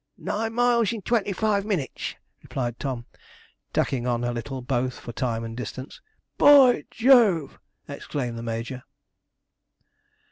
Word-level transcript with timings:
'Nine 0.17 0.53
miles 0.55 0.91
in 0.93 1.03
twenty 1.03 1.31
five 1.31 1.63
minutes,' 1.63 2.15
replied 2.41 2.79
Tom, 2.79 3.05
tacking 3.71 4.07
on 4.07 4.23
a 4.23 4.33
little 4.33 4.59
both 4.63 4.99
for 4.99 5.11
time 5.11 5.43
and 5.43 5.55
distance. 5.55 6.01
'B 6.39 6.45
o 6.45 6.71
y 6.71 6.83
JOVE!' 6.89 7.59
exclaimed 7.87 8.35
the 8.35 8.41
major. 8.41 8.81